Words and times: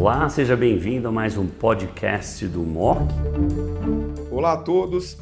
Olá, 0.00 0.26
seja 0.30 0.56
bem-vindo 0.56 1.08
a 1.08 1.12
mais 1.12 1.36
um 1.36 1.46
podcast 1.46 2.46
do 2.46 2.60
MOC. 2.60 3.02
Olá 4.30 4.54
a 4.54 4.56
todos, 4.56 5.18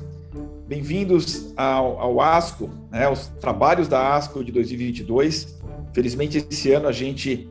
bem-vindos 0.69 1.53
ao, 1.57 1.99
ao 1.99 2.21
ASCO, 2.21 2.71
né, 2.89 3.07
aos 3.07 3.27
trabalhos 3.27 3.89
da 3.89 4.15
ASCO 4.15 4.45
de 4.45 4.53
2022. 4.53 5.59
Felizmente, 5.93 6.47
esse 6.49 6.71
ano 6.71 6.87
a 6.87 6.93
gente 6.93 7.51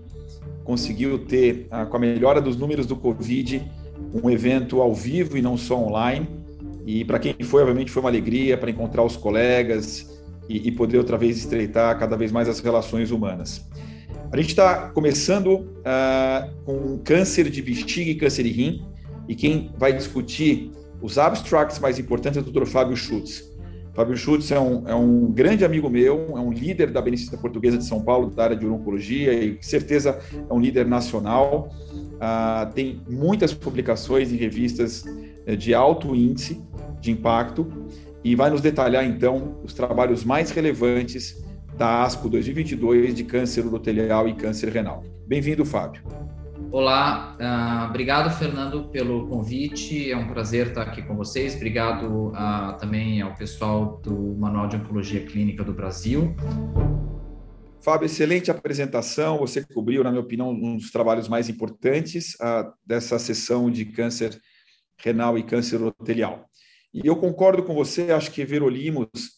conseguiu 0.63 1.19
ter, 1.19 1.67
ah, 1.69 1.85
com 1.85 1.97
a 1.97 1.99
melhora 1.99 2.39
dos 2.39 2.55
números 2.55 2.85
do 2.85 2.95
Covid, 2.95 3.61
um 4.13 4.29
evento 4.29 4.81
ao 4.81 4.95
vivo 4.95 5.37
e 5.37 5.41
não 5.41 5.57
só 5.57 5.77
online. 5.77 6.29
E 6.85 7.03
para 7.03 7.19
quem 7.19 7.35
foi, 7.43 7.59
obviamente, 7.61 7.91
foi 7.91 8.01
uma 8.01 8.09
alegria 8.09 8.57
para 8.57 8.71
encontrar 8.71 9.03
os 9.03 9.17
colegas 9.17 10.17
e, 10.47 10.69
e 10.69 10.71
poder 10.71 10.97
outra 10.97 11.17
vez 11.17 11.37
estreitar 11.37 11.99
cada 11.99 12.15
vez 12.15 12.31
mais 12.31 12.47
as 12.47 12.61
relações 12.61 13.11
humanas. 13.11 13.67
A 14.31 14.35
gente 14.35 14.49
está 14.49 14.89
começando 14.89 15.47
uh, 15.55 16.53
com 16.65 16.97
câncer 16.99 17.49
de 17.49 17.61
bexiga 17.61 18.11
e 18.11 18.15
câncer 18.15 18.43
de 18.43 18.49
rim, 18.49 18.85
e 19.27 19.33
quem 19.35 19.71
vai 19.77 19.93
discutir 19.93 20.71
os 21.01 21.17
abstracts 21.17 21.79
mais 21.79 21.97
importantes 21.97 22.37
é 22.37 22.41
o 22.41 22.43
Dr. 22.43 22.65
Fábio 22.65 22.95
Schutz. 22.97 23.55
Fábio 23.93 24.17
Schutz 24.17 24.51
é 24.51 24.59
um, 24.59 24.87
é 24.87 24.93
um 24.93 25.31
grande 25.31 25.63
amigo 25.63 25.89
meu, 25.89 26.33
é 26.35 26.39
um 26.39 26.51
líder 26.51 26.91
da 26.91 27.01
Beneficência 27.01 27.37
Portuguesa 27.37 27.77
de 27.77 27.85
São 27.85 28.03
Paulo, 28.03 28.29
da 28.29 28.43
área 28.43 28.55
de 28.55 28.67
oncologia, 28.67 29.33
e 29.33 29.55
com 29.55 29.63
certeza 29.63 30.19
é 30.31 30.53
um 30.53 30.59
líder 30.59 30.85
nacional. 30.85 31.69
Uh, 31.93 32.73
tem 32.73 33.01
muitas 33.09 33.53
publicações 33.53 34.31
em 34.31 34.35
revistas 34.35 35.05
eh, 35.45 35.55
de 35.55 35.73
alto 35.73 36.13
índice 36.13 36.61
de 36.99 37.11
impacto 37.11 37.67
e 38.23 38.35
vai 38.35 38.49
nos 38.49 38.59
detalhar 38.59 39.05
então 39.05 39.59
os 39.63 39.73
trabalhos 39.73 40.23
mais 40.23 40.51
relevantes 40.51 41.43
da 41.77 42.03
ASCO 42.03 42.27
2022 42.27 43.13
de 43.13 43.23
câncer 43.23 43.63
urotelial 43.63 44.27
e 44.27 44.33
câncer 44.33 44.69
renal. 44.69 45.03
Bem-vindo, 45.27 45.63
Fábio. 45.63 46.01
Olá, 46.71 47.37
uh, 47.39 47.89
obrigado, 47.89 48.35
Fernando, 48.35 48.89
pelo 48.89 49.27
convite. 49.27 50.11
É 50.11 50.17
um 50.17 50.27
prazer 50.27 50.69
estar 50.69 50.81
aqui 50.81 51.03
com 51.03 51.15
vocês. 51.15 51.55
Obrigado 51.55 52.29
uh, 52.29 52.77
também 52.79 53.21
ao 53.21 53.35
pessoal 53.35 54.01
do 54.03 54.35
Manual 54.39 54.67
de 54.67 54.75
Oncologia 54.75 55.23
Clínica 55.23 55.63
do 55.63 55.71
Brasil. 55.71 56.35
Fábio, 57.79 58.07
excelente 58.07 58.49
apresentação. 58.49 59.37
Você 59.37 59.63
cobriu, 59.63 60.03
na 60.03 60.09
minha 60.09 60.23
opinião, 60.23 60.49
um 60.49 60.77
dos 60.77 60.89
trabalhos 60.89 61.27
mais 61.27 61.47
importantes 61.47 62.33
uh, 62.35 62.73
dessa 62.83 63.19
sessão 63.19 63.69
de 63.69 63.85
câncer 63.85 64.35
renal 64.97 65.37
e 65.37 65.43
câncer 65.43 65.79
urotelial. 65.79 66.49
E 66.91 67.05
eu 67.05 67.15
concordo 67.15 67.61
com 67.61 67.75
você, 67.75 68.11
acho 68.11 68.31
que 68.31 68.43
Verolimos 68.43 69.36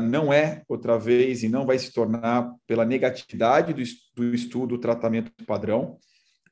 não 0.00 0.32
é 0.32 0.62
outra 0.68 0.98
vez 0.98 1.42
e 1.42 1.48
não 1.48 1.66
vai 1.66 1.78
se 1.78 1.92
tornar 1.92 2.54
pela 2.66 2.84
negatividade 2.84 3.74
do, 4.14 4.34
estudo 4.34 4.78
tratamento 4.78 5.32
padrão. 5.44 5.98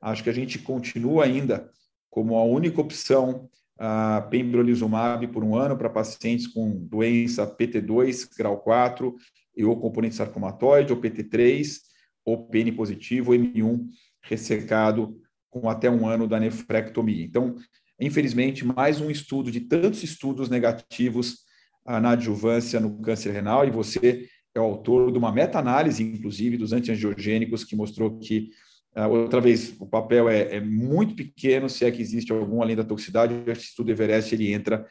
Acho 0.00 0.24
que 0.24 0.30
a 0.30 0.34
gente 0.34 0.58
continua 0.58 1.24
ainda 1.24 1.70
como 2.10 2.36
a 2.36 2.44
única 2.44 2.80
opção 2.80 3.48
uh, 3.78 4.28
pembrolizumab 4.28 5.26
por 5.28 5.44
um 5.44 5.54
ano 5.54 5.76
para 5.76 5.88
pacientes 5.88 6.46
com 6.46 6.70
doença 6.86 7.46
PT2, 7.46 8.28
grau 8.36 8.58
4, 8.58 9.14
e 9.56 9.64
ou 9.64 9.78
componente 9.78 10.16
sarcomatoide, 10.16 10.92
ou 10.92 11.00
PT3, 11.00 11.78
ou 12.24 12.48
PN 12.48 12.72
positivo, 12.72 13.32
ou 13.32 13.38
M1 13.38 13.86
ressecado 14.22 15.16
com 15.48 15.68
até 15.68 15.90
um 15.90 16.06
ano 16.06 16.26
da 16.26 16.38
nefrectomia. 16.38 17.24
Então, 17.24 17.56
infelizmente, 18.00 18.64
mais 18.64 19.00
um 19.00 19.10
estudo 19.10 19.50
de 19.50 19.60
tantos 19.60 20.02
estudos 20.02 20.48
negativos 20.48 21.44
na 21.86 22.10
adjuvância 22.10 22.78
no 22.78 23.00
câncer 23.00 23.32
renal, 23.32 23.66
e 23.66 23.70
você 23.70 24.28
é 24.54 24.60
o 24.60 24.64
autor 24.64 25.12
de 25.12 25.18
uma 25.18 25.32
meta-análise, 25.32 26.02
inclusive, 26.02 26.56
dos 26.56 26.72
antiangiogênicos, 26.72 27.64
que 27.64 27.76
mostrou 27.76 28.18
que, 28.18 28.50
ah, 28.94 29.06
outra 29.06 29.40
vez, 29.40 29.74
o 29.78 29.86
papel 29.86 30.28
é, 30.28 30.56
é, 30.56 30.60
muito 30.60 31.14
pequeno, 31.14 31.68
se 31.68 31.84
é 31.84 31.90
que 31.90 32.02
existe 32.02 32.32
algum 32.32 32.60
além 32.60 32.76
da 32.76 32.84
toxicidade, 32.84 33.34
o 33.34 33.50
estudo 33.50 33.90
Everest 33.90 34.34
ele 34.34 34.52
entra 34.52 34.84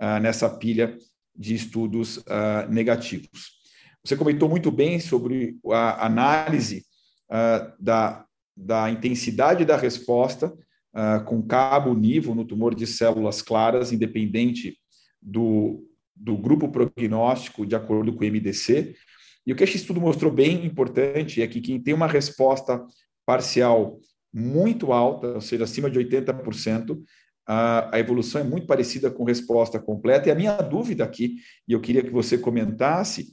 uh, 0.00 0.20
nessa 0.20 0.48
pilha 0.48 0.96
de 1.36 1.54
estudos 1.54 2.18
uh, 2.18 2.70
negativos. 2.70 3.60
Você 4.04 4.16
comentou 4.16 4.48
muito 4.48 4.70
bem 4.70 4.98
sobre 4.98 5.58
a 5.70 6.06
análise 6.06 6.84
da, 7.78 8.26
da 8.54 8.90
intensidade 8.90 9.64
da 9.64 9.76
resposta 9.76 10.52
com 11.24 11.40
cabo 11.40 11.94
nivo 11.94 12.34
no 12.34 12.44
tumor 12.44 12.74
de 12.74 12.84
células 12.84 13.40
claras, 13.40 13.92
independente 13.92 14.76
do, 15.22 15.88
do 16.22 16.36
grupo 16.36 16.68
prognóstico 16.68 17.66
de 17.66 17.74
acordo 17.74 18.14
com 18.14 18.24
o 18.24 18.26
MDC. 18.26 18.94
E 19.44 19.52
o 19.52 19.56
que 19.56 19.64
esse 19.64 19.76
estudo 19.76 20.00
mostrou 20.00 20.30
bem 20.30 20.64
importante 20.64 21.42
é 21.42 21.48
que 21.48 21.60
quem 21.60 21.82
tem 21.82 21.92
uma 21.92 22.06
resposta 22.06 22.84
parcial 23.26 23.98
muito 24.32 24.92
alta, 24.92 25.26
ou 25.34 25.40
seja, 25.40 25.64
acima 25.64 25.90
de 25.90 25.98
80%, 25.98 27.02
a, 27.44 27.96
a 27.96 27.98
evolução 27.98 28.40
é 28.40 28.44
muito 28.44 28.68
parecida 28.68 29.10
com 29.10 29.24
resposta 29.24 29.80
completa. 29.80 30.28
E 30.28 30.32
a 30.32 30.34
minha 30.34 30.56
dúvida 30.58 31.02
aqui, 31.02 31.38
e 31.66 31.72
eu 31.72 31.80
queria 31.80 32.04
que 32.04 32.10
você 32.10 32.38
comentasse, 32.38 33.26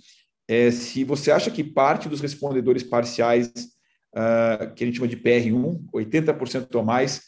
é 0.48 0.72
se 0.72 1.04
você 1.04 1.32
acha 1.32 1.52
que 1.52 1.64
parte 1.64 2.10
dos 2.10 2.20
respondedores 2.20 2.82
parciais, 2.82 3.50
uh, 4.16 4.74
que 4.74 4.84
a 4.84 4.88
gente 4.88 4.96
chama 4.96 5.08
de 5.08 5.18
PR1, 5.18 5.86
80% 5.94 6.74
ou 6.74 6.84
mais, 6.84 7.22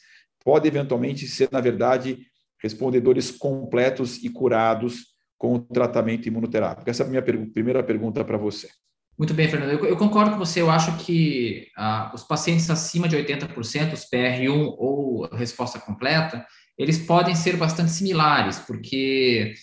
pode 0.43 0.67
eventualmente 0.67 1.27
ser, 1.27 1.49
na 1.51 1.61
verdade, 1.61 2.25
respondedores 2.59 3.29
completos 3.29 4.17
e 4.23 4.29
curados 4.29 5.10
com 5.41 5.55
o 5.55 5.59
tratamento 5.59 6.27
imunoterápico? 6.27 6.87
Essa 6.87 7.01
é 7.01 7.05
a 7.07 7.09
minha 7.09 7.21
primeira 7.23 7.81
pergunta 7.81 8.23
para 8.23 8.37
você. 8.37 8.69
Muito 9.17 9.33
bem, 9.33 9.49
Fernando. 9.49 9.71
Eu, 9.71 9.85
eu, 9.87 9.97
concordo 9.97 10.29
com 10.29 10.37
você. 10.37 10.61
Eu 10.61 10.69
acho 10.69 10.95
que 10.97 11.65
ah, 11.75 12.11
os 12.13 12.23
pacientes 12.23 12.69
acima 12.69 13.07
de 13.07 13.17
80%, 13.17 13.93
os 13.93 14.07
PR1 14.07 14.75
ou 14.77 15.27
resposta 15.33 15.79
completa, 15.79 16.45
eles 16.77 16.99
podem 16.99 17.33
ser 17.33 17.57
bastante 17.57 17.89
similares, 17.89 18.59
porque 18.59 19.55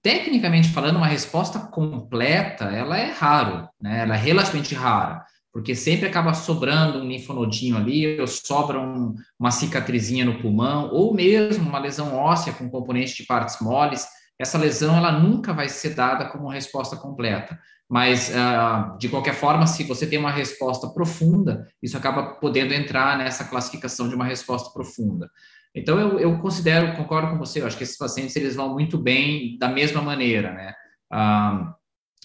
tecnicamente 0.00 0.68
falando, 0.68 0.98
uma 0.98 1.08
resposta 1.08 1.58
completa, 1.58 2.66
ela 2.66 2.96
é 2.96 3.10
raro, 3.10 3.68
né? 3.80 4.02
Ela 4.02 4.14
é 4.14 4.18
relativamente 4.18 4.72
rara, 4.72 5.24
porque 5.52 5.74
sempre 5.74 6.06
acaba 6.06 6.32
sobrando 6.32 7.00
um 7.00 7.08
linfonodinho 7.08 7.76
ali, 7.76 8.20
ou 8.20 8.28
sobra 8.28 8.80
um, 8.80 9.16
uma 9.36 9.50
cicatrizinha 9.50 10.24
no 10.24 10.40
pulmão, 10.40 10.90
ou 10.92 11.12
mesmo 11.12 11.68
uma 11.68 11.80
lesão 11.80 12.14
óssea 12.14 12.52
com 12.52 12.70
componente 12.70 13.16
de 13.16 13.26
partes 13.26 13.60
moles 13.60 14.06
essa 14.42 14.58
lesão 14.58 14.96
ela 14.96 15.12
nunca 15.12 15.52
vai 15.52 15.68
ser 15.68 15.94
dada 15.94 16.28
como 16.28 16.48
resposta 16.48 16.96
completa. 16.96 17.58
Mas, 17.88 18.30
uh, 18.30 18.98
de 18.98 19.08
qualquer 19.08 19.34
forma, 19.34 19.66
se 19.66 19.84
você 19.84 20.06
tem 20.06 20.18
uma 20.18 20.30
resposta 20.30 20.88
profunda, 20.88 21.66
isso 21.82 21.96
acaba 21.96 22.34
podendo 22.34 22.74
entrar 22.74 23.16
nessa 23.18 23.44
classificação 23.44 24.08
de 24.08 24.14
uma 24.14 24.24
resposta 24.24 24.70
profunda. 24.72 25.30
Então, 25.74 25.98
eu, 26.00 26.18
eu 26.18 26.38
considero, 26.38 26.96
concordo 26.96 27.30
com 27.30 27.38
você, 27.38 27.60
eu 27.60 27.66
acho 27.66 27.76
que 27.76 27.84
esses 27.84 27.96
pacientes 27.96 28.34
eles 28.34 28.56
vão 28.56 28.72
muito 28.72 28.98
bem 28.98 29.56
da 29.58 29.68
mesma 29.68 30.02
maneira, 30.02 30.52
né? 30.52 30.74
Uh, 31.12 31.72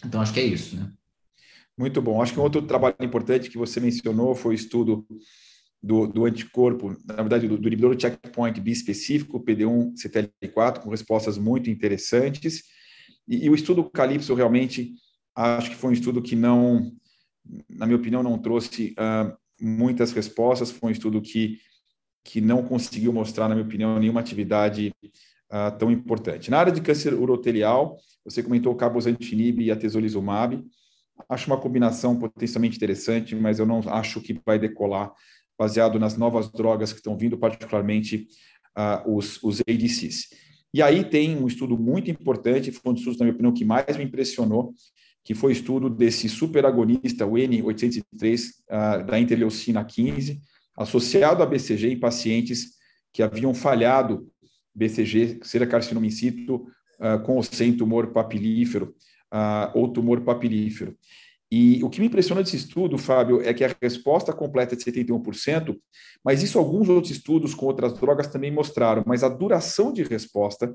então, 0.06 0.22
acho 0.22 0.34
que 0.34 0.40
é 0.40 0.44
isso, 0.44 0.76
né? 0.76 0.90
Muito 1.78 2.02
bom. 2.02 2.22
Acho 2.22 2.34
que 2.34 2.40
um 2.40 2.44
outro 2.44 2.62
trabalho 2.64 2.96
importante 3.02 3.50
que 3.50 3.58
você 3.58 3.80
mencionou 3.80 4.34
foi 4.34 4.54
o 4.54 4.56
estudo 4.56 5.06
do, 5.82 6.08
do 6.08 6.26
anticorpo, 6.26 6.96
na 7.06 7.16
verdade, 7.16 7.48
do, 7.48 7.58
do 7.58 7.68
inibidor 7.68 7.96
do 7.96 8.02
checkpoint 8.02 8.60
bispecífico, 8.60 9.44
PD1 9.44 9.94
CTLP4, 9.96 10.80
com 10.80 10.90
respostas 10.90 11.38
muito 11.38 11.70
interessantes. 11.70 12.64
E, 13.28 13.46
e, 13.46 13.50
o 13.50 13.56
estudo 13.56 13.90
Calypso 13.90 14.34
realmente, 14.34 14.94
acho 15.36 15.70
que 15.70 15.76
foi 15.76 15.92
um 15.92 15.94
estudo 15.94 16.22
que 16.22 16.36
não, 16.36 16.92
na 17.70 17.86
minha 17.86 17.98
opinião, 17.98 18.24
não 18.24 18.38
trouxe 18.38 18.96
uh, 19.00 19.36
muitas 19.62 20.12
respostas, 20.12 20.72
foi 20.72 20.90
um 20.90 20.94
estudo 20.94 21.22
que, 21.22 21.60
que 22.24 22.42
não 22.42 22.64
conseguiu 22.64 23.14
mostrar, 23.14 23.48
na 23.48 23.56
minha 23.56 23.66
opinião, 23.66 24.00
nenhuma 24.00 24.20
atividade 24.20 24.94
uh, 25.04 25.78
tão 25.78 25.92
importante. 25.92 26.50
Na 26.50 26.60
área 26.60 26.72
de 26.72 26.82
câncer 26.82 27.14
urotelial, 27.14 27.98
você 28.26 28.42
comentou 28.42 28.74
o 28.74 28.76
cabozantinib 28.76 29.62
e 29.62 29.72
a 29.72 29.76
tesolizumab, 29.76 30.64
acho 31.30 31.48
uma 31.48 31.60
combinação 31.60 32.18
potencialmente 32.18 32.78
interessante, 32.78 33.36
mas 33.36 33.60
eu 33.60 33.66
não 33.66 33.82
acho 33.88 34.22
que 34.22 34.40
vai 34.46 34.60
decolar 34.60 35.12
baseado 35.58 36.00
nas 36.00 36.18
novas 36.18 36.52
drogas 36.52 36.92
que 36.92 37.00
estão 37.00 37.18
vindo, 37.18 37.38
particularmente 37.38 38.28
uh, 38.78 39.16
os, 39.16 39.42
os 39.44 39.62
ADCs. 39.62 40.30
E 40.74 40.82
aí 40.82 41.04
tem 41.04 41.36
um 41.38 41.48
estudo 41.48 41.78
muito 41.78 42.12
importante, 42.12 42.72
foi 42.72 42.92
um 42.92 42.94
dos 42.94 43.02
estudos, 43.02 43.20
na 43.20 43.26
minha 43.26 43.34
opinião, 43.34 43.54
que 43.54 43.66
mais 43.66 43.98
me 43.98 44.04
impressionou, 44.04 44.74
que 45.24 45.34
foi 45.34 45.52
o 45.52 45.54
estudo 45.54 45.90
desse 45.90 46.30
superagonista, 46.30 47.26
o 47.26 47.34
N803, 47.34 48.40
uh, 48.40 48.52
ah, 48.70 48.98
da 48.98 49.20
interleucina 49.20 49.84
15, 49.84 50.40
associado 50.76 51.42
a 51.42 51.46
BCG 51.46 51.94
em 51.94 52.00
pacientes 52.00 52.78
que 53.12 53.24
haviam 53.24 53.54
falhado 53.54 54.32
BCG, 54.76 55.40
carcinoma 55.70 56.06
in 56.06 56.12
situ, 56.12 56.68
uh, 57.00 57.20
com 57.26 57.36
ou 57.36 57.44
sem 57.44 57.76
tumor 57.76 58.14
papilífero, 58.14 58.96
uh, 59.34 59.72
ou 59.74 59.92
tumor 59.92 60.22
papilífero. 60.22 60.96
E 61.50 61.82
o 61.84 61.90
que 61.90 62.02
me 62.02 62.08
impressiona 62.08 62.44
desse 62.44 62.58
estudo, 62.58 62.98
Fábio, 62.98 63.42
é 63.42 63.54
que 63.54 63.64
a 63.64 63.76
resposta 63.82 64.34
completa 64.34 64.76
é 64.76 64.78
de 64.78 64.84
71%, 64.84 65.78
mas 66.24 66.44
isso 66.44 66.60
alguns 66.60 66.90
outros 66.90 67.12
estudos 67.12 67.54
com 67.54 67.66
outras 67.66 67.94
drogas 67.94 68.28
também 68.28 68.52
mostraram, 68.52 69.04
mas 69.06 69.24
a 69.24 69.30
duração 69.30 69.94
de 69.94 70.04
resposta 70.04 70.74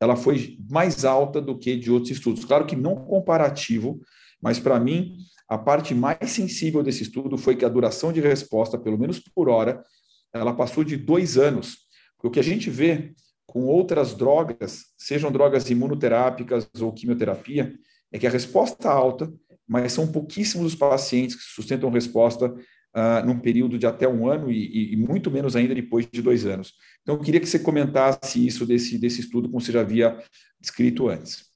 ela 0.00 0.16
foi 0.16 0.56
mais 0.70 1.04
alta 1.04 1.40
do 1.40 1.58
que 1.58 1.76
de 1.76 1.90
outros 1.90 2.10
estudos. 2.10 2.44
Claro 2.44 2.64
que 2.64 2.74
não 2.74 2.96
comparativo, 2.96 4.00
mas 4.40 4.58
para 4.58 4.80
mim 4.80 5.16
a 5.48 5.58
parte 5.58 5.94
mais 5.94 6.30
sensível 6.30 6.82
desse 6.82 7.02
estudo 7.02 7.36
foi 7.36 7.54
que 7.54 7.64
a 7.64 7.68
duração 7.68 8.12
de 8.12 8.20
resposta, 8.20 8.78
pelo 8.78 8.98
menos 8.98 9.20
por 9.20 9.48
hora, 9.48 9.84
ela 10.32 10.54
passou 10.54 10.82
de 10.82 10.96
dois 10.96 11.36
anos. 11.36 11.76
O 12.22 12.30
que 12.30 12.40
a 12.40 12.42
gente 12.42 12.70
vê 12.70 13.12
com 13.46 13.66
outras 13.66 14.14
drogas, 14.14 14.86
sejam 14.96 15.30
drogas 15.30 15.68
imunoterápicas 15.68 16.68
ou 16.80 16.92
quimioterapia, 16.92 17.74
é 18.10 18.18
que 18.18 18.26
a 18.26 18.30
resposta 18.30 18.88
alta, 18.88 19.32
mas 19.66 19.92
são 19.92 20.10
pouquíssimos 20.10 20.66
os 20.66 20.74
pacientes 20.74 21.36
que 21.36 21.42
sustentam 21.42 21.90
resposta 21.90 22.46
uh, 22.94 23.26
num 23.26 23.38
período 23.38 23.78
de 23.78 23.86
até 23.86 24.08
um 24.08 24.28
ano 24.28 24.50
e, 24.50 24.92
e, 24.92 24.96
muito 24.96 25.30
menos 25.30 25.56
ainda 25.56 25.74
depois 25.74 26.06
de 26.10 26.22
dois 26.22 26.46
anos. 26.46 26.74
Então, 27.02 27.16
eu 27.16 27.20
queria 27.20 27.40
que 27.40 27.46
você 27.46 27.58
comentasse 27.58 28.44
isso 28.46 28.66
desse, 28.66 28.98
desse 28.98 29.20
estudo, 29.20 29.48
como 29.48 29.60
você 29.60 29.72
já 29.72 29.80
havia 29.80 30.16
descrito 30.60 31.08
antes. 31.08 31.52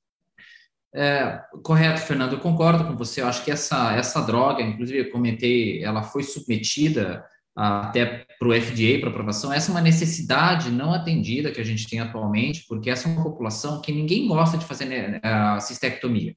É, 0.94 1.43
correto, 1.62 2.00
Fernando, 2.00 2.32
eu 2.32 2.40
concordo 2.40 2.84
com 2.84 2.96
você. 2.96 3.20
Eu 3.20 3.26
acho 3.26 3.44
que 3.44 3.50
essa, 3.50 3.94
essa 3.94 4.20
droga, 4.22 4.62
inclusive 4.62 4.99
eu 5.00 5.10
comentei, 5.10 5.84
ela 5.84 6.02
foi 6.02 6.22
submetida 6.22 7.25
até 7.55 8.25
para 8.38 8.49
o 8.49 8.55
FDA, 8.55 9.00
para 9.00 9.10
aprovação. 9.10 9.52
Essa 9.52 9.70
é 9.70 9.75
uma 9.75 9.81
necessidade 9.81 10.70
não 10.70 10.94
atendida 10.94 11.50
que 11.50 11.60
a 11.60 11.64
gente 11.64 11.88
tem 11.88 11.99
atualmente, 11.99 12.64
porque 12.69 12.88
essa 12.88 13.08
é 13.08 13.12
uma 13.12 13.25
população 13.25 13.81
que 13.81 13.93
ninguém 13.93 14.28
gosta 14.28 14.56
de 14.56 14.64
fazer 14.64 14.84
né, 14.84 15.20
a 15.22 15.58
cistectomia. 15.58 16.37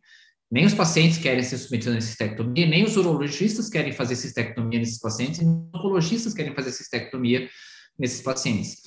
Nem 0.51 0.65
os 0.65 0.73
pacientes 0.73 1.17
querem 1.17 1.41
ser 1.43 1.57
submetidos 1.57 1.97
a 1.97 2.01
cistectomia, 2.01 2.65
nem 2.65 2.83
os 2.83 2.97
urologistas 2.97 3.69
querem 3.69 3.93
fazer 3.93 4.17
cistectomia 4.17 4.79
nesses 4.79 4.99
pacientes, 4.99 5.39
nem 5.39 5.47
os 5.47 5.79
oncologistas 5.79 6.33
querem 6.33 6.53
fazer 6.53 6.71
cistectomia 6.73 7.47
nesses 7.97 8.21
pacientes. 8.21 8.81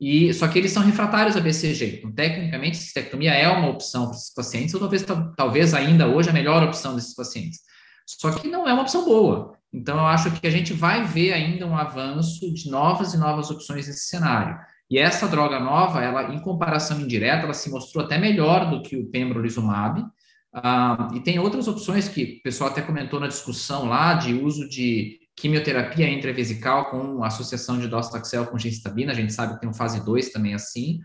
E 0.00 0.32
só 0.32 0.48
que 0.48 0.58
eles 0.58 0.72
são 0.72 0.82
refratários 0.82 1.36
a 1.36 1.40
BCG. 1.40 1.98
Então, 1.98 2.12
tecnicamente, 2.12 2.78
cistectomia 2.78 3.32
é 3.32 3.48
uma 3.48 3.68
opção 3.68 4.06
para 4.06 4.16
esses 4.16 4.32
pacientes, 4.32 4.72
ou 4.72 4.80
talvez, 4.80 5.04
talvez 5.36 5.74
ainda 5.74 6.08
hoje 6.08 6.30
a 6.30 6.32
melhor 6.32 6.62
opção 6.62 6.94
desses 6.94 7.14
pacientes. 7.14 7.60
Só 8.06 8.32
que 8.32 8.48
não 8.48 8.66
é 8.66 8.72
uma 8.72 8.82
opção 8.82 9.04
boa. 9.04 9.54
Então, 9.72 9.98
eu 9.98 10.06
acho 10.06 10.30
que 10.32 10.46
a 10.46 10.50
gente 10.50 10.72
vai 10.72 11.04
ver 11.04 11.32
ainda 11.32 11.66
um 11.66 11.76
avanço 11.76 12.52
de 12.54 12.70
novas 12.70 13.12
e 13.12 13.18
novas 13.18 13.50
opções 13.50 13.86
nesse 13.86 14.08
cenário. 14.08 14.58
E 14.90 14.98
essa 14.98 15.28
droga 15.28 15.60
nova, 15.60 16.02
ela, 16.02 16.34
em 16.34 16.40
comparação 16.40 17.00
indireta, 17.00 17.44
ela 17.44 17.54
se 17.54 17.70
mostrou 17.70 18.04
até 18.04 18.18
melhor 18.18 18.70
do 18.70 18.82
que 18.82 18.96
o 18.96 19.06
pembrolizumab, 19.06 20.04
ah, 20.52 21.08
e 21.14 21.20
tem 21.20 21.38
outras 21.38 21.68
opções 21.68 22.08
que 22.08 22.38
o 22.40 22.42
pessoal 22.42 22.70
até 22.70 22.82
comentou 22.82 23.20
na 23.20 23.28
discussão 23.28 23.86
lá, 23.86 24.14
de 24.14 24.34
uso 24.34 24.68
de 24.68 25.18
quimioterapia 25.36 26.08
intravesical 26.08 26.90
com 26.90 27.22
associação 27.24 27.78
de 27.78 27.88
docetaxel 27.88 28.46
com 28.46 28.58
gencitabina, 28.58 29.12
a 29.12 29.14
gente 29.14 29.32
sabe 29.32 29.54
que 29.54 29.60
tem 29.60 29.68
um 29.68 29.74
fase 29.74 30.04
2 30.04 30.30
também 30.30 30.54
assim, 30.54 30.98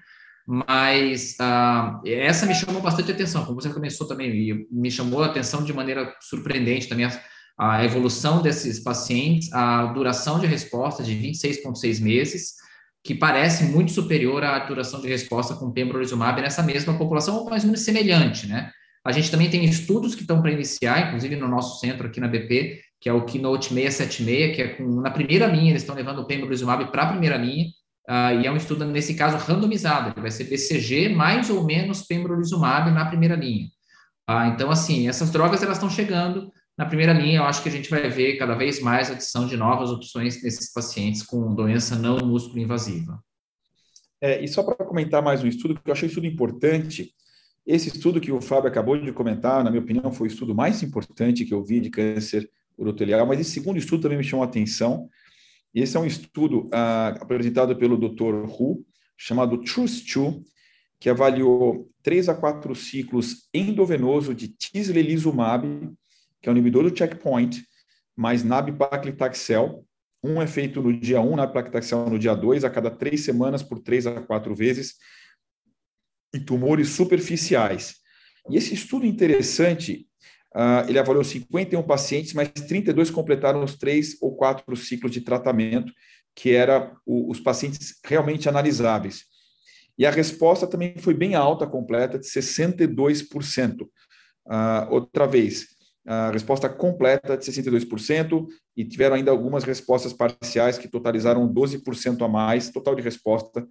mas 0.48 1.36
ah, 1.40 2.02
essa 2.06 2.46
me 2.46 2.54
chamou 2.54 2.82
bastante 2.82 3.12
atenção, 3.12 3.46
como 3.46 3.62
você 3.62 3.70
começou 3.70 4.08
também, 4.08 4.68
me 4.72 4.92
chamou 4.92 5.24
a 5.24 5.28
atenção 5.28 5.64
de 5.64 5.74
maneira 5.74 6.14
surpreendente 6.22 6.88
também 6.88 7.06
a, 7.06 7.22
a 7.58 7.86
evolução 7.86 8.42
desses 8.42 8.80
pacientes, 8.80 9.52
a 9.54 9.86
duração 9.88 10.40
de 10.40 10.48
resposta 10.48 11.04
de 11.04 11.16
26,6 11.16 12.02
meses, 12.02 12.54
que 13.04 13.14
parece 13.14 13.66
muito 13.66 13.92
superior 13.92 14.44
à 14.44 14.60
duração 14.60 15.00
de 15.00 15.08
resposta 15.08 15.54
com 15.56 15.72
pembrolizumab 15.72 16.42
nessa 16.42 16.64
mesma 16.64 16.98
população, 16.98 17.38
ou 17.38 17.50
mais 17.50 17.64
ou 17.64 17.68
menos 17.68 17.82
semelhante, 17.82 18.48
né? 18.48 18.72
A 19.06 19.12
gente 19.12 19.30
também 19.30 19.50
tem 19.50 19.64
estudos 19.64 20.16
que 20.16 20.22
estão 20.22 20.42
para 20.42 20.52
iniciar, 20.52 21.08
inclusive 21.08 21.36
no 21.36 21.48
nosso 21.48 21.80
centro 21.80 22.08
aqui 22.08 22.20
na 22.20 22.28
BP, 22.28 22.82
que 23.00 23.08
é 23.08 23.14
o 23.14 23.24
Keynote 23.24 23.72
676, 23.72 24.56
que 24.56 24.62
é 24.64 24.68
com, 24.70 25.02
na 25.02 25.12
primeira 25.12 25.46
linha, 25.46 25.70
eles 25.70 25.84
estão 25.84 25.96
levando 25.96 26.20
o 26.20 26.26
pembrolizumab 26.26 26.92
para 26.92 27.04
a 27.04 27.12
primeira 27.12 27.38
linha, 27.38 27.68
uh, 28.10 28.42
e 28.42 28.48
é 28.48 28.52
um 28.52 28.58
estudo, 28.58 28.84
nesse 28.84 29.14
caso, 29.14 29.38
randomizado, 29.38 30.10
ele 30.10 30.22
vai 30.22 30.32
ser 30.32 30.46
BCG 30.46 31.10
mais 31.10 31.52
ou 31.52 31.64
menos 31.64 32.02
pembrolizumab 32.02 32.90
na 32.90 33.06
primeira 33.06 33.36
linha. 33.36 33.68
Uh, 34.28 34.50
então, 34.52 34.72
assim, 34.72 35.08
essas 35.08 35.30
drogas, 35.30 35.62
elas 35.62 35.78
estão 35.78 35.90
chegando 35.90 36.52
na 36.76 36.88
primeira 36.88 37.14
linha, 37.14 37.38
eu 37.38 37.44
acho 37.44 37.62
que 37.62 37.70
a 37.70 37.72
gente 37.72 37.90
vai 37.92 38.10
ver 38.10 38.38
cada 38.38 38.56
vez 38.56 38.82
mais 38.82 39.12
adição 39.12 39.48
de 39.48 39.56
novas 39.56 39.92
opções 39.92 40.42
nesses 40.42 40.74
pacientes 40.74 41.22
com 41.22 41.54
doença 41.54 41.96
não 41.96 42.18
músculo 42.18 42.60
invasiva. 42.60 43.24
É, 44.20 44.44
e 44.44 44.48
só 44.48 44.64
para 44.64 44.84
comentar 44.84 45.22
mais 45.22 45.44
um 45.44 45.48
estudo, 45.48 45.76
que 45.76 45.90
eu 45.90 45.94
achei 45.94 46.08
um 46.08 46.10
estudo 46.10 46.26
importante, 46.26 47.14
esse 47.66 47.90
estudo 47.90 48.22
que 48.22 48.32
o 48.32 48.42
Fábio 48.42 48.70
acabou 48.70 48.98
de 48.98 49.12
comentar, 49.12 49.64
na 49.64 49.72
minha 49.72 49.82
opinião, 49.82 50.12
foi 50.12 50.28
o 50.28 50.32
estudo 50.32 50.54
mais 50.54 50.84
importante 50.84 51.46
que 51.46 51.54
eu 51.54 51.64
vi 51.64 51.80
de 51.80 51.90
câncer 51.90 52.50
urotelial, 52.78 53.26
mas 53.26 53.40
esse 53.40 53.52
segundo 53.52 53.78
estudo 53.78 54.04
também 54.04 54.18
me 54.18 54.24
chamou 54.24 54.44
a 54.44 54.48
atenção. 54.48 55.10
Esse 55.74 55.98
é 55.98 56.00
um 56.00 56.06
estudo 56.06 56.70
ah, 56.72 57.16
apresentado 57.20 57.76
pelo 57.76 57.98
Dr. 57.98 58.46
Hu, 58.48 58.86
chamado 59.18 59.58
TRUST-2, 59.58 60.44
que 61.00 61.10
avaliou 61.10 61.90
três 62.02 62.30
a 62.30 62.36
quatro 62.36 62.76
ciclos 62.76 63.48
endovenoso 63.54 64.34
de 64.34 64.48
tislelizumab, 64.50 65.92
que 66.42 66.48
é 66.48 66.52
um 66.52 66.56
inibidor 66.56 66.90
do 66.90 66.96
checkpoint, 66.96 67.66
mais 68.16 68.44
nab-paclitaxel. 68.44 69.84
Um 70.24 70.42
é 70.42 70.48
feito 70.48 70.82
no 70.82 70.98
dia 70.98 71.20
1, 71.20 71.36
nab-paclitaxel 71.36 72.10
no 72.10 72.20
dia 72.20 72.34
2, 72.36 72.64
a 72.64 72.70
cada 72.70 72.90
três 72.90 73.22
semanas, 73.26 73.62
por 73.62 73.80
três 73.80 74.08
a 74.08 74.22
quatro 74.22 74.56
vezes, 74.56 74.96
em 76.36 76.44
tumores 76.44 76.90
superficiais. 76.90 77.96
E 78.50 78.58
esse 78.58 78.74
estudo 78.74 79.06
interessante, 79.06 80.06
uh, 80.56 80.88
ele 80.88 81.00
avaliou 81.00 81.24
51 81.24 81.82
pacientes, 81.84 82.34
mas 82.34 82.50
32 82.50 83.10
completaram 83.10 83.64
os 83.64 83.76
três 83.76 84.18
ou 84.22 84.36
quatro 84.36 84.76
ciclos 84.76 85.12
de 85.12 85.22
tratamento, 85.22 85.92
que 86.36 86.52
era 86.52 86.96
o, 87.06 87.32
os 87.32 87.40
pacientes 87.40 87.96
realmente 88.04 88.50
analisáveis. 88.50 89.24
E 89.98 90.06
a 90.06 90.12
resposta 90.12 90.68
também 90.68 90.96
foi 90.98 91.14
bem 91.14 91.36
alta, 91.36 91.66
completa, 91.66 92.20
de 92.20 92.28
62%. 92.28 93.82
Uh, 93.82 93.90
ah, 94.48 94.88
outra 94.92 95.26
vez, 95.26 95.68
a 96.06 96.30
resposta 96.30 96.70
completa 96.70 97.36
de 97.36 97.46
62%, 97.46 98.46
e 98.78 98.84
tiveram 98.84 99.16
ainda 99.16 99.32
algumas 99.32 99.64
respostas 99.64 100.14
parciais 100.14 100.78
que 100.78 100.90
totalizaram 100.90 101.52
12% 101.52 102.22
a 102.24 102.28
mais, 102.28 102.70
total 102.70 102.94
de 102.94 103.02
resposta 103.02 103.66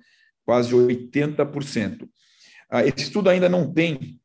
quase 0.44 0.75
80%. 0.75 2.08
Ah, 2.70 2.84
esse 2.84 3.05
estudo 3.05 3.28
ainda 3.31 3.49
não 3.49 3.72
tem, 3.72 4.20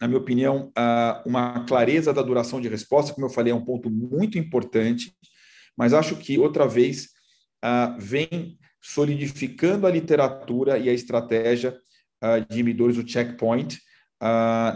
na 0.00 0.08
minha 0.08 0.20
opinião, 0.20 0.72
ah, 0.76 1.22
uma 1.26 1.64
clareza 1.66 2.12
da 2.12 2.22
duração 2.22 2.60
de 2.60 2.68
resposta, 2.68 3.12
como 3.12 3.26
eu 3.26 3.30
falei, 3.30 3.52
é 3.52 3.56
um 3.56 3.64
ponto 3.64 3.90
muito 3.90 4.38
importante, 4.38 5.14
mas 5.76 5.92
acho 5.92 6.16
que, 6.16 6.38
outra 6.38 6.66
vez, 6.66 7.10
ah, 7.62 7.96
vem 7.98 8.58
solidificando 8.80 9.86
a 9.86 9.90
literatura 9.90 10.78
e 10.78 10.88
a 10.88 10.92
estratégia 10.92 11.78
de 12.48 12.60
inibidores 12.60 12.96
do 12.96 13.08
checkpoint 13.08 13.78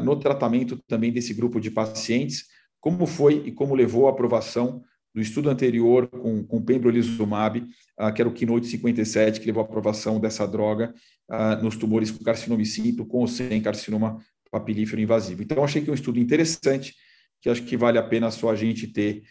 no 0.02 0.18
tratamento 0.18 0.78
também 0.86 1.12
desse 1.12 1.34
grupo 1.34 1.60
de 1.60 1.70
pacientes, 1.70 2.44
como 2.80 3.06
foi 3.06 3.42
e 3.46 3.52
como 3.52 3.74
levou 3.74 4.06
à 4.06 4.10
aprovação 4.10 4.82
do 5.14 5.20
estudo 5.20 5.48
anterior 5.48 6.08
com, 6.08 6.42
com 6.44 6.62
pembrolizumab, 6.62 7.60
uh, 8.00 8.12
que 8.12 8.20
era 8.20 8.28
o 8.28 8.32
Keynote 8.32 8.66
57, 8.66 9.40
que 9.40 9.46
levou 9.46 9.62
à 9.62 9.64
aprovação 9.64 10.18
dessa 10.18 10.46
droga 10.46 10.92
uh, 11.30 11.62
nos 11.62 11.76
tumores 11.76 12.10
com 12.10 12.24
carcinomicito, 12.24 13.06
com 13.06 13.18
ou 13.18 13.28
sem 13.28 13.62
carcinoma 13.62 14.18
papilífero 14.50 15.00
invasivo. 15.00 15.42
Então, 15.42 15.62
achei 15.62 15.82
que 15.82 15.88
é 15.88 15.92
um 15.92 15.96
estudo 15.96 16.18
interessante, 16.18 16.94
que 17.40 17.48
acho 17.48 17.62
que 17.62 17.76
vale 17.76 17.98
a 17.98 18.02
pena 18.02 18.30
só 18.30 18.50
a 18.50 18.56
gente 18.56 18.86
ter, 18.88 19.22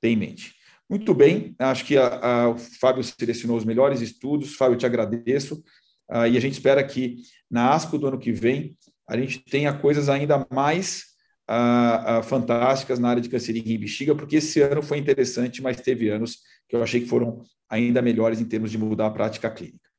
ter 0.00 0.08
em 0.08 0.16
mente. 0.16 0.54
Muito 0.88 1.14
bem, 1.14 1.54
acho 1.58 1.84
que 1.84 1.96
a, 1.96 2.06
a, 2.06 2.48
o 2.48 2.58
Fábio 2.58 3.04
selecionou 3.04 3.56
os 3.56 3.64
melhores 3.64 4.00
estudos. 4.00 4.54
Fábio, 4.54 4.76
te 4.76 4.86
agradeço. 4.86 5.62
Uh, 6.10 6.26
e 6.26 6.36
a 6.36 6.40
gente 6.40 6.54
espera 6.54 6.82
que 6.82 7.18
na 7.48 7.72
ASCO 7.74 7.96
do 7.96 8.08
ano 8.08 8.18
que 8.18 8.32
vem 8.32 8.76
a 9.08 9.16
gente 9.16 9.38
tenha 9.38 9.72
coisas 9.72 10.08
ainda 10.08 10.46
mais 10.50 11.09
uh, 11.50 12.20
uh, 12.20 12.22
fantásticas 12.22 12.98
na 12.98 13.10
área 13.10 13.20
de 13.20 13.28
rim 13.28 13.74
e 13.74 13.78
bexiga, 13.78 14.14
porque 14.14 14.36
esse 14.36 14.60
ano 14.60 14.82
foi 14.82 14.98
interessante, 14.98 15.60
mas 15.60 15.80
teve 15.80 16.08
anos 16.08 16.38
que 16.68 16.76
eu 16.76 16.82
achei 16.82 17.00
que 17.00 17.08
foram 17.08 17.42
ainda 17.68 18.00
melhores 18.00 18.40
em 18.40 18.44
termos 18.44 18.70
de 18.70 18.78
mudar 18.78 19.06
a 19.06 19.10
prática 19.10 19.50
clínica. 19.50 19.90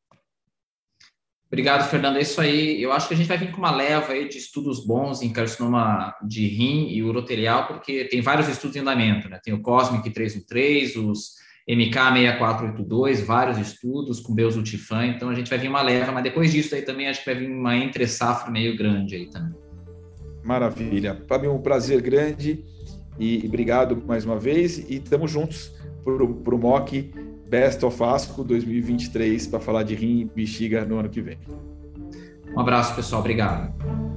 Obrigado, 1.47 1.89
Fernando. 1.89 2.15
É 2.15 2.21
isso 2.21 2.39
aí. 2.39 2.81
Eu 2.81 2.93
acho 2.93 3.09
que 3.09 3.13
a 3.13 3.17
gente 3.17 3.27
vai 3.27 3.37
vir 3.37 3.51
com 3.51 3.57
uma 3.57 3.75
leva 3.75 4.13
aí 4.13 4.29
de 4.29 4.37
estudos 4.37 4.85
bons 4.85 5.21
em 5.21 5.33
carcinoma 5.33 6.15
de 6.25 6.47
rim 6.47 6.87
e 6.87 7.03
urotelial, 7.03 7.67
porque 7.67 8.05
tem 8.05 8.21
vários 8.21 8.47
estudos 8.47 8.77
em 8.77 8.79
andamento, 8.79 9.27
né? 9.27 9.37
Tem 9.43 9.53
o 9.53 9.61
Cosmic 9.61 10.09
313, 10.09 10.99
os 10.99 11.35
MK6482, 11.69 13.25
vários 13.25 13.57
estudos 13.57 14.21
com 14.21 14.33
Belzutifan, 14.33 15.07
então 15.07 15.29
a 15.29 15.35
gente 15.35 15.49
vai 15.49 15.59
vir 15.59 15.67
uma 15.67 15.81
leva, 15.81 16.11
mas 16.13 16.23
depois 16.23 16.51
disso 16.53 16.73
aí 16.73 16.83
também 16.83 17.07
acho 17.07 17.19
que 17.19 17.25
vai 17.25 17.35
vir 17.35 17.51
uma 17.51 17.75
entre 17.75 18.07
safra 18.07 18.49
meio 18.49 18.77
grande 18.77 19.15
aí 19.15 19.29
também. 19.29 19.70
Maravilha. 20.43 21.21
Fábio, 21.27 21.53
um 21.53 21.61
prazer 21.61 22.01
grande 22.01 22.63
e, 23.19 23.43
obrigado 23.45 24.01
mais 24.07 24.25
uma 24.25 24.37
vez 24.37 24.77
e 24.89 24.95
estamos 24.95 25.29
juntos 25.29 25.71
para 26.03 26.55
o 26.55 26.57
MOC 26.57 27.13
Best 27.47 27.85
of 27.85 28.03
Asco 28.03 28.43
2023 28.43 29.47
para 29.47 29.59
falar 29.59 29.83
de 29.83 29.93
rim 29.93 30.21
e 30.21 30.25
bexiga 30.25 30.85
no 30.85 30.97
ano 30.97 31.09
que 31.09 31.21
vem. 31.21 31.37
Um 32.55 32.59
abraço, 32.59 32.95
pessoal. 32.95 33.21
Obrigado. 33.21 34.10